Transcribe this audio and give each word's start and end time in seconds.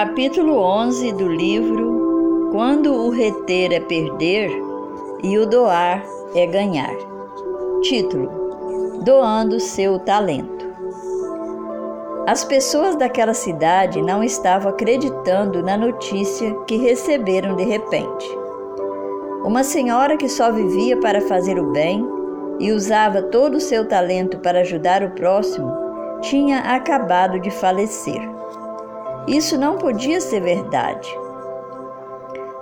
Capítulo 0.00 0.56
11 0.56 1.12
do 1.12 1.28
livro 1.28 2.48
Quando 2.52 2.90
o 2.90 3.10
reter 3.10 3.70
é 3.70 3.80
perder 3.80 4.50
e 5.22 5.36
o 5.36 5.44
doar 5.44 6.02
é 6.34 6.46
ganhar. 6.46 6.96
Título: 7.82 9.02
Doando 9.04 9.60
seu 9.60 9.98
talento. 9.98 10.64
As 12.26 12.42
pessoas 12.46 12.96
daquela 12.96 13.34
cidade 13.34 14.00
não 14.00 14.24
estavam 14.24 14.70
acreditando 14.70 15.62
na 15.62 15.76
notícia 15.76 16.54
que 16.66 16.78
receberam 16.78 17.54
de 17.54 17.64
repente. 17.64 18.26
Uma 19.44 19.62
senhora 19.62 20.16
que 20.16 20.30
só 20.30 20.50
vivia 20.50 20.98
para 20.98 21.20
fazer 21.20 21.58
o 21.58 21.72
bem 21.72 22.02
e 22.58 22.72
usava 22.72 23.20
todo 23.20 23.56
o 23.56 23.60
seu 23.60 23.86
talento 23.86 24.38
para 24.38 24.60
ajudar 24.60 25.02
o 25.02 25.10
próximo 25.10 25.70
tinha 26.22 26.60
acabado 26.60 27.38
de 27.38 27.50
falecer. 27.50 28.39
Isso 29.26 29.58
não 29.58 29.76
podia 29.76 30.20
ser 30.20 30.40
verdade. 30.40 31.08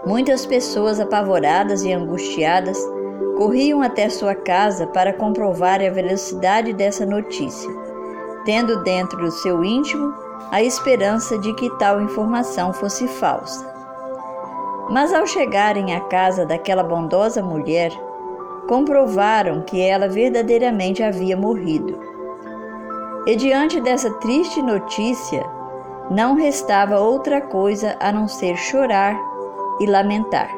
Muitas 0.05 0.45
pessoas 0.47 0.99
apavoradas 0.99 1.83
e 1.83 1.93
angustiadas 1.93 2.79
corriam 3.37 3.83
até 3.83 4.09
sua 4.09 4.35
casa 4.35 4.87
para 4.87 5.13
comprovar 5.13 5.81
a 5.81 5.91
velocidade 5.91 6.73
dessa 6.73 7.07
notícia, 7.07 7.71
tendo 8.45 8.83
dentro 8.83 9.19
do 9.19 9.31
seu 9.31 9.63
íntimo 9.63 10.13
a 10.51 10.63
esperança 10.63 11.39
de 11.39 11.53
que 11.55 11.71
tal 11.79 12.01
informação 12.01 12.73
fosse 12.73 13.07
falsa. 13.07 13.67
Mas 14.91 15.13
ao 15.13 15.27
chegarem 15.27 15.95
à 15.95 16.01
casa 16.01 16.47
daquela 16.47 16.83
bondosa 16.83 17.43
mulher, 17.43 17.93
comprovaram 18.69 19.63
que 19.63 19.81
ela 19.81 20.09
verdadeiramente 20.09 21.03
havia 21.03 21.37
morrido. 21.37 21.99
E 23.27 23.37
diante 23.37 23.81
dessa 23.81 24.11
triste 24.15 24.63
notícia, 24.63 25.45
não 26.11 26.35
restava 26.35 26.99
outra 26.99 27.41
coisa 27.41 27.97
a 28.01 28.11
não 28.11 28.27
ser 28.27 28.57
chorar 28.57 29.19
e 29.81 29.87
lamentar. 29.87 30.51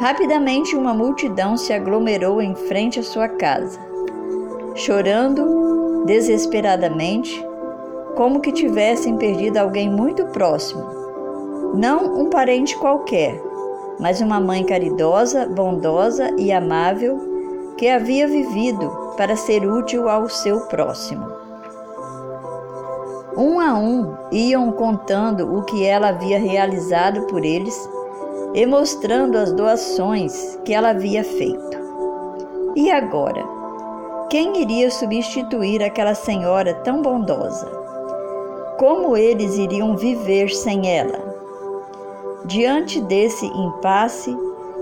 Rapidamente 0.00 0.74
uma 0.74 0.94
multidão 0.94 1.56
se 1.56 1.72
aglomerou 1.72 2.40
em 2.42 2.54
frente 2.54 2.98
à 2.98 3.02
sua 3.02 3.28
casa, 3.28 3.78
chorando 4.74 6.04
desesperadamente, 6.06 7.44
como 8.16 8.40
que 8.40 8.52
tivessem 8.52 9.16
perdido 9.16 9.58
alguém 9.58 9.90
muito 9.90 10.24
próximo. 10.26 10.84
Não 11.74 12.20
um 12.20 12.30
parente 12.30 12.76
qualquer, 12.76 13.40
mas 13.98 14.20
uma 14.20 14.40
mãe 14.40 14.64
caridosa, 14.64 15.46
bondosa 15.46 16.30
e 16.36 16.52
amável 16.52 17.74
que 17.76 17.88
havia 17.88 18.26
vivido 18.26 18.90
para 19.16 19.36
ser 19.36 19.68
útil 19.68 20.08
ao 20.08 20.28
seu 20.28 20.60
próximo. 20.66 21.33
Um 23.36 23.58
a 23.58 23.74
um 23.74 24.14
iam 24.30 24.70
contando 24.70 25.56
o 25.56 25.64
que 25.64 25.84
ela 25.84 26.10
havia 26.10 26.38
realizado 26.38 27.22
por 27.22 27.44
eles 27.44 27.76
e 28.54 28.64
mostrando 28.64 29.36
as 29.36 29.52
doações 29.52 30.56
que 30.64 30.72
ela 30.72 30.90
havia 30.90 31.24
feito. 31.24 31.76
E 32.76 32.90
agora? 32.92 33.44
Quem 34.30 34.62
iria 34.62 34.90
substituir 34.90 35.82
aquela 35.82 36.14
senhora 36.14 36.74
tão 36.74 37.02
bondosa? 37.02 37.66
Como 38.78 39.16
eles 39.16 39.56
iriam 39.56 39.96
viver 39.96 40.50
sem 40.50 40.88
ela? 40.88 41.18
Diante 42.44 43.00
desse 43.00 43.46
impasse, 43.46 44.36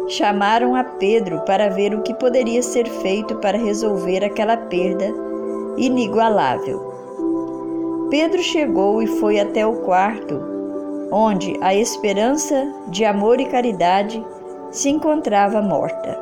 chamaram 0.09 0.75
a 0.75 0.85
Pedro 0.85 1.41
para 1.47 1.71
ver 1.71 1.95
o 1.95 2.03
que 2.03 2.13
poderia 2.15 2.63
ser 2.63 2.87
feito 2.87 3.37
para 3.37 3.57
resolver 3.57 4.25
aquela 4.25 4.57
perda 4.57 5.13
inigualável. 5.77 6.93
Pedro 8.13 8.43
chegou 8.43 9.03
e 9.03 9.07
foi 9.07 9.41
até 9.41 9.67
o 9.67 9.77
quarto, 9.77 10.39
onde 11.11 11.59
a 11.63 11.75
esperança 11.75 12.71
de 12.89 13.07
amor 13.07 13.41
e 13.41 13.47
caridade 13.47 14.23
se 14.71 14.91
encontrava 14.91 15.63
morta. 15.63 16.21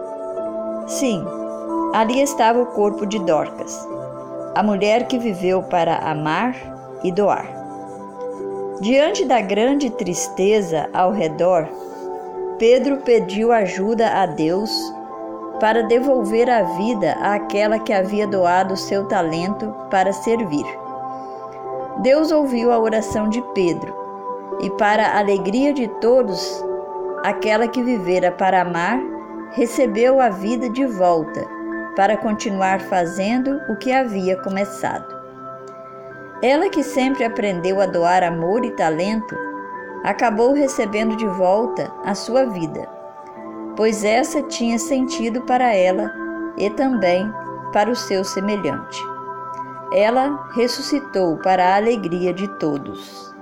Sim, 0.86 1.24
ali 1.92 2.22
estava 2.22 2.62
o 2.62 2.66
corpo 2.66 3.04
de 3.04 3.18
Dorcas, 3.18 3.84
a 4.54 4.62
mulher 4.62 5.08
que 5.08 5.18
viveu 5.18 5.64
para 5.64 5.96
amar 5.96 6.54
e 7.02 7.10
doar. 7.10 7.48
Diante 8.80 9.24
da 9.24 9.40
grande 9.40 9.90
tristeza 9.90 10.88
ao 10.92 11.10
redor, 11.10 11.68
Pedro 12.56 12.98
pediu 12.98 13.50
ajuda 13.50 14.10
a 14.10 14.26
Deus 14.26 14.70
para 15.58 15.82
devolver 15.82 16.48
a 16.48 16.62
vida 16.62 17.14
àquela 17.14 17.80
que 17.80 17.92
havia 17.92 18.28
doado 18.28 18.76
seu 18.76 19.08
talento 19.08 19.74
para 19.90 20.12
servir. 20.12 20.79
Deus 22.02 22.32
ouviu 22.32 22.72
a 22.72 22.78
oração 22.78 23.28
de 23.28 23.42
Pedro 23.54 23.94
e, 24.62 24.70
para 24.70 25.06
a 25.08 25.18
alegria 25.18 25.70
de 25.70 25.86
todos, 26.00 26.64
aquela 27.22 27.68
que 27.68 27.82
vivera 27.82 28.32
para 28.32 28.62
amar 28.62 28.98
recebeu 29.50 30.18
a 30.18 30.30
vida 30.30 30.70
de 30.70 30.86
volta 30.86 31.46
para 31.94 32.16
continuar 32.16 32.80
fazendo 32.80 33.60
o 33.68 33.76
que 33.76 33.92
havia 33.92 34.34
começado. 34.38 35.14
Ela 36.42 36.70
que 36.70 36.82
sempre 36.82 37.22
aprendeu 37.22 37.82
a 37.82 37.86
doar 37.86 38.22
amor 38.22 38.64
e 38.64 38.70
talento, 38.70 39.36
acabou 40.02 40.54
recebendo 40.54 41.14
de 41.16 41.26
volta 41.26 41.92
a 42.02 42.14
sua 42.14 42.46
vida, 42.46 42.88
pois 43.76 44.04
essa 44.04 44.42
tinha 44.44 44.78
sentido 44.78 45.42
para 45.42 45.74
ela 45.74 46.10
e 46.56 46.70
também 46.70 47.30
para 47.74 47.90
o 47.90 47.96
seu 47.96 48.24
semelhante 48.24 49.19
ela 49.92 50.48
ressuscitou 50.54 51.36
para 51.38 51.64
a 51.64 51.76
alegria 51.76 52.32
de 52.32 52.46
todos. 52.58 53.34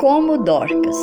Como 0.00 0.36
Dorcas. 0.38 0.96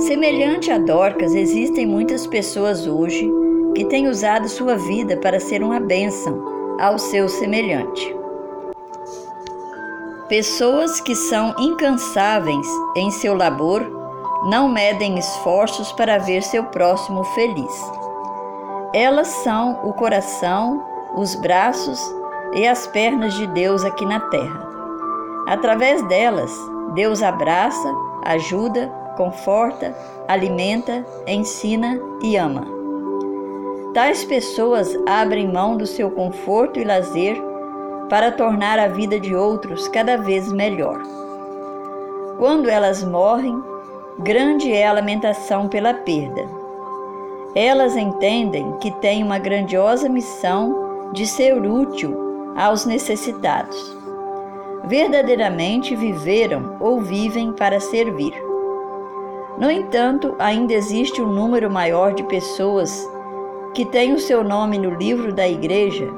Semelhante 0.00 0.70
a 0.70 0.78
Dorcas, 0.78 1.34
existem 1.34 1.86
muitas 1.86 2.26
pessoas 2.26 2.86
hoje 2.86 3.30
que 3.74 3.84
têm 3.84 4.08
usado 4.08 4.48
sua 4.48 4.76
vida 4.76 5.16
para 5.18 5.38
ser 5.38 5.62
uma 5.62 5.78
bênção 5.78 6.76
ao 6.80 6.98
seu 6.98 7.28
semelhante. 7.28 8.16
Pessoas 10.28 11.00
que 11.00 11.14
são 11.14 11.54
incansáveis 11.58 12.66
em 12.96 13.10
seu 13.10 13.34
labor 13.34 13.80
não 14.50 14.68
medem 14.68 15.18
esforços 15.18 15.90
para 15.92 16.18
ver 16.18 16.42
seu 16.42 16.64
próximo 16.64 17.24
feliz. 17.24 17.92
Elas 18.92 19.28
são 19.28 19.80
o 19.84 19.92
coração 19.92 20.97
os 21.14 21.34
braços 21.34 22.00
e 22.52 22.66
as 22.66 22.86
pernas 22.86 23.34
de 23.34 23.46
Deus 23.48 23.84
aqui 23.84 24.04
na 24.04 24.20
terra. 24.20 24.66
Através 25.46 26.02
delas, 26.08 26.52
Deus 26.94 27.22
abraça, 27.22 27.92
ajuda, 28.24 28.88
conforta, 29.16 29.94
alimenta, 30.26 31.04
ensina 31.26 31.98
e 32.22 32.36
ama. 32.36 32.66
Tais 33.94 34.24
pessoas 34.24 34.96
abrem 35.06 35.50
mão 35.50 35.76
do 35.76 35.86
seu 35.86 36.10
conforto 36.10 36.78
e 36.78 36.84
lazer 36.84 37.36
para 38.08 38.30
tornar 38.30 38.78
a 38.78 38.88
vida 38.88 39.18
de 39.18 39.34
outros 39.34 39.88
cada 39.88 40.16
vez 40.16 40.52
melhor. 40.52 41.02
Quando 42.38 42.68
elas 42.68 43.02
morrem, 43.02 43.60
grande 44.18 44.72
é 44.72 44.86
a 44.86 44.92
lamentação 44.92 45.68
pela 45.68 45.92
perda. 45.92 46.46
Elas 47.54 47.96
entendem 47.96 48.72
que 48.78 48.90
têm 48.90 49.22
uma 49.22 49.38
grandiosa 49.38 50.08
missão 50.08 50.87
de 51.12 51.26
ser 51.26 51.60
útil 51.60 52.54
aos 52.56 52.84
necessitados. 52.84 53.96
Verdadeiramente 54.84 55.94
viveram 55.94 56.76
ou 56.80 57.00
vivem 57.00 57.52
para 57.52 57.80
servir. 57.80 58.32
No 59.58 59.70
entanto, 59.70 60.34
ainda 60.38 60.72
existe 60.72 61.20
um 61.20 61.26
número 61.26 61.70
maior 61.70 62.14
de 62.14 62.22
pessoas 62.24 63.08
que 63.74 63.84
têm 63.84 64.12
o 64.12 64.18
seu 64.18 64.42
nome 64.44 64.78
no 64.78 64.90
livro 64.90 65.32
da 65.32 65.48
igreja, 65.48 66.08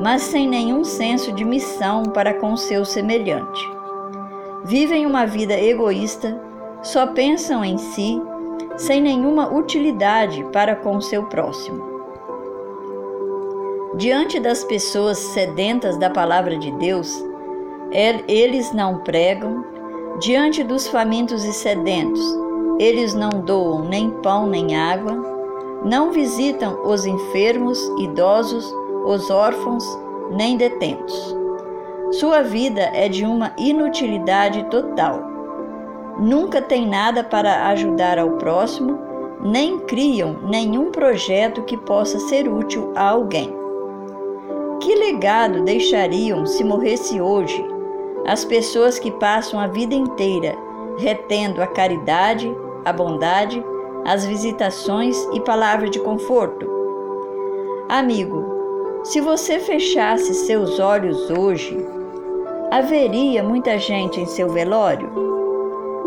mas 0.00 0.22
sem 0.22 0.46
nenhum 0.46 0.84
senso 0.84 1.32
de 1.32 1.44
missão 1.44 2.02
para 2.04 2.34
com 2.34 2.56
seu 2.56 2.84
semelhante. 2.84 3.66
Vivem 4.64 5.06
uma 5.06 5.26
vida 5.26 5.58
egoísta, 5.58 6.40
só 6.82 7.06
pensam 7.06 7.64
em 7.64 7.78
si, 7.78 8.20
sem 8.76 9.00
nenhuma 9.00 9.52
utilidade 9.52 10.44
para 10.52 10.76
com 10.76 11.00
seu 11.00 11.24
próximo. 11.24 11.95
Diante 13.96 14.38
das 14.38 14.62
pessoas 14.62 15.16
sedentas 15.16 15.96
da 15.96 16.10
palavra 16.10 16.58
de 16.58 16.70
Deus, 16.72 17.24
eles 18.28 18.70
não 18.70 18.98
pregam. 18.98 19.64
Diante 20.20 20.62
dos 20.62 20.86
famintos 20.86 21.42
e 21.46 21.52
sedentos, 21.54 22.20
eles 22.78 23.14
não 23.14 23.30
doam 23.30 23.84
nem 23.88 24.10
pão 24.10 24.46
nem 24.46 24.76
água. 24.76 25.14
Não 25.82 26.12
visitam 26.12 26.78
os 26.84 27.06
enfermos, 27.06 27.80
idosos, 27.98 28.70
os 29.06 29.30
órfãos, 29.30 29.82
nem 30.30 30.58
detentos. 30.58 31.34
Sua 32.12 32.42
vida 32.42 32.82
é 32.92 33.08
de 33.08 33.24
uma 33.24 33.54
inutilidade 33.56 34.64
total. 34.64 35.22
Nunca 36.18 36.60
tem 36.60 36.86
nada 36.86 37.24
para 37.24 37.68
ajudar 37.68 38.18
ao 38.18 38.32
próximo, 38.32 38.98
nem 39.40 39.78
criam 39.78 40.36
nenhum 40.42 40.90
projeto 40.90 41.62
que 41.62 41.78
possa 41.78 42.18
ser 42.18 42.46
útil 42.46 42.92
a 42.94 43.08
alguém. 43.08 43.65
Que 44.80 44.94
legado 44.94 45.62
deixariam 45.62 46.44
se 46.44 46.62
morresse 46.62 47.20
hoje 47.20 47.64
as 48.26 48.44
pessoas 48.44 48.98
que 48.98 49.10
passam 49.10 49.58
a 49.58 49.66
vida 49.66 49.94
inteira 49.94 50.56
retendo 50.98 51.62
a 51.62 51.66
caridade, 51.66 52.54
a 52.84 52.92
bondade, 52.92 53.62
as 54.04 54.24
visitações 54.24 55.16
e 55.32 55.40
palavras 55.40 55.90
de 55.90 56.00
conforto? 56.00 56.68
Amigo, 57.88 58.44
se 59.04 59.20
você 59.20 59.58
fechasse 59.60 60.34
seus 60.34 60.78
olhos 60.78 61.30
hoje, 61.30 61.76
haveria 62.70 63.42
muita 63.42 63.78
gente 63.78 64.20
em 64.20 64.26
seu 64.26 64.48
velório? 64.48 65.10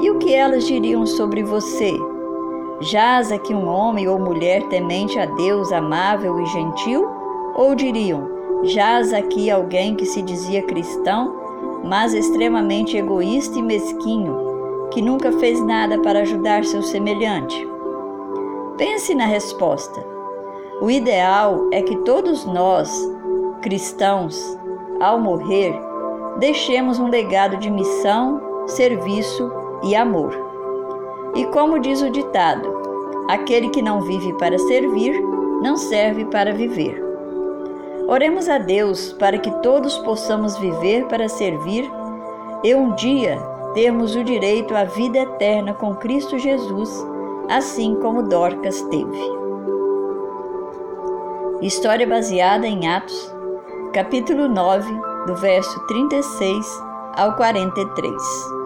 E 0.01 0.09
o 0.09 0.17
que 0.17 0.33
elas 0.33 0.65
diriam 0.65 1.05
sobre 1.05 1.43
você? 1.43 1.93
Jaz 2.81 3.31
aqui 3.31 3.53
um 3.53 3.67
homem 3.67 4.07
ou 4.07 4.19
mulher 4.19 4.63
temente 4.69 5.19
a 5.19 5.25
Deus, 5.25 5.71
amável 5.71 6.39
e 6.39 6.45
gentil? 6.45 7.05
Ou 7.55 7.75
diriam, 7.75 8.38
jaz 8.63 9.13
aqui 9.13 9.49
alguém 9.49 9.95
que 9.95 10.05
se 10.05 10.21
dizia 10.21 10.63
cristão, 10.63 11.35
mas 11.83 12.13
extremamente 12.13 12.97
egoísta 12.97 13.57
e 13.57 13.61
mesquinho, 13.61 14.89
que 14.91 15.01
nunca 15.01 15.31
fez 15.33 15.63
nada 15.63 15.99
para 15.99 16.21
ajudar 16.21 16.65
seu 16.65 16.81
semelhante? 16.81 17.67
Pense 18.77 19.13
na 19.15 19.25
resposta. 19.25 20.05
O 20.81 20.89
ideal 20.89 21.67
é 21.71 21.81
que 21.81 21.97
todos 21.97 22.45
nós, 22.45 22.91
cristãos, 23.61 24.57
ao 24.99 25.19
morrer, 25.19 25.73
deixemos 26.39 26.99
um 26.99 27.07
legado 27.07 27.57
de 27.57 27.69
missão, 27.69 28.41
serviço 28.67 29.51
e 29.83 29.95
amor. 29.95 30.33
E 31.35 31.45
como 31.47 31.79
diz 31.79 32.01
o 32.01 32.09
ditado, 32.09 32.73
aquele 33.29 33.69
que 33.69 33.81
não 33.81 34.01
vive 34.01 34.33
para 34.33 34.57
servir, 34.57 35.21
não 35.61 35.75
serve 35.75 36.25
para 36.25 36.53
viver. 36.53 37.08
Oremos 38.09 38.49
a 38.49 38.57
Deus 38.57 39.13
para 39.13 39.37
que 39.37 39.51
todos 39.61 39.99
possamos 39.99 40.57
viver 40.57 41.05
para 41.05 41.29
servir 41.29 41.87
e 42.63 42.73
um 42.73 42.95
dia 42.95 43.37
termos 43.75 44.15
o 44.15 44.23
direito 44.23 44.75
à 44.75 44.83
vida 44.83 45.19
eterna 45.19 45.75
com 45.75 45.93
Cristo 45.93 46.39
Jesus, 46.39 46.89
assim 47.47 47.93
como 48.01 48.23
Dorcas 48.23 48.81
teve. 48.89 49.39
História 51.61 52.07
baseada 52.07 52.65
em 52.65 52.87
Atos, 52.87 53.31
capítulo 53.93 54.47
9, 54.47 54.91
do 55.27 55.35
verso 55.35 55.79
36 55.85 56.65
ao 57.15 57.35
43. 57.35 58.58